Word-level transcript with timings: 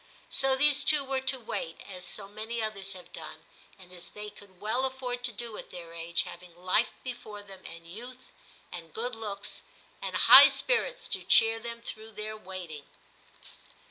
So 0.31 0.55
these 0.55 0.83
twp 0.83 1.05
were 1.07 1.21
to 1.21 1.39
wait, 1.39 1.83
as 1.87 2.03
so 2.07 2.27
many 2.27 2.59
others 2.59 2.93
have 2.93 3.13
done, 3.13 3.45
and 3.77 3.93
as 3.93 4.09
they 4.09 4.31
could 4.31 4.59
well 4.59 4.83
afford 4.83 5.23
to 5.25 5.31
do 5.31 5.55
at 5.59 5.69
their 5.69 5.93
age, 5.93 6.23
having 6.23 6.55
life 6.57 6.89
be 7.03 7.13
fore 7.13 7.43
them, 7.43 7.63
and 7.67 7.85
youth, 7.85 8.31
and 8.71 8.95
good 8.95 9.13
looks, 9.13 9.61
and 10.01 10.15
high 10.15 10.47
spirits 10.47 11.07
to 11.09 11.21
cheer 11.23 11.59
them 11.59 11.83
through 11.83 12.13
their 12.13 12.35
waiting. 12.35 12.87